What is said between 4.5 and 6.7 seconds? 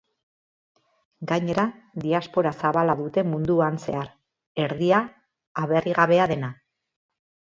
erdia aberrigabea dena.